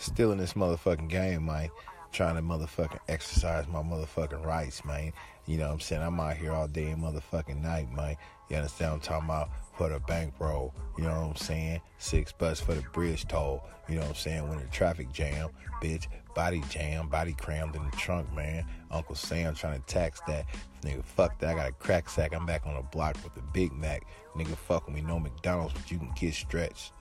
Still 0.00 0.32
in 0.32 0.38
this 0.38 0.54
motherfucking 0.54 1.08
game, 1.10 1.44
man. 1.44 1.68
Trying 2.10 2.36
to 2.36 2.42
motherfucking 2.42 3.00
exercise 3.08 3.68
my 3.68 3.82
motherfucking 3.82 4.42
rights, 4.46 4.82
man. 4.82 5.12
You 5.46 5.58
know 5.58 5.66
what 5.66 5.74
I'm 5.74 5.80
saying? 5.80 6.02
I'm 6.02 6.18
out 6.18 6.38
here 6.38 6.52
all 6.52 6.66
day 6.66 6.86
and 6.86 7.02
motherfucking 7.02 7.60
night, 7.60 7.92
man. 7.92 8.16
You 8.48 8.56
understand 8.56 8.92
what 8.92 8.96
I'm 8.96 9.00
talking 9.02 9.28
about? 9.28 9.50
For 9.76 9.90
the 9.90 10.00
bankroll, 10.00 10.74
you 10.96 11.04
know 11.04 11.10
what 11.10 11.30
I'm 11.30 11.36
saying? 11.36 11.82
Six 11.98 12.32
bucks 12.32 12.60
for 12.60 12.72
the 12.72 12.80
bridge 12.92 13.28
toll, 13.28 13.62
you 13.88 13.96
know 13.96 14.00
what 14.00 14.08
I'm 14.08 14.14
saying? 14.14 14.48
When 14.48 14.58
the 14.58 14.64
traffic 14.66 15.12
jam, 15.12 15.50
bitch, 15.82 16.06
body 16.34 16.62
jam, 16.70 17.08
body 17.08 17.34
crammed 17.34 17.76
in 17.76 17.84
the 17.84 17.96
trunk, 17.96 18.32
man. 18.34 18.64
Uncle 18.90 19.14
Sam 19.14 19.54
trying 19.54 19.78
to 19.78 19.86
tax 19.86 20.20
that. 20.26 20.46
Nigga, 20.82 21.04
fuck 21.04 21.38
that. 21.40 21.50
I 21.50 21.54
got 21.54 21.68
a 21.68 21.72
crack 21.72 22.08
sack. 22.08 22.34
I'm 22.34 22.46
back 22.46 22.66
on 22.66 22.74
the 22.74 22.82
block 22.82 23.16
with 23.22 23.34
the 23.34 23.42
Big 23.52 23.70
Mac. 23.72 24.06
Nigga, 24.34 24.56
fuck 24.56 24.86
with 24.86 24.94
me. 24.94 25.02
No 25.02 25.20
McDonald's, 25.20 25.74
but 25.74 25.90
you 25.90 25.98
can 25.98 26.10
get 26.16 26.32
stretched. 26.32 26.92